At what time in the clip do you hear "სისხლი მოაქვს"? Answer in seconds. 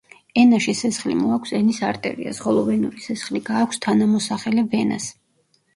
0.79-1.53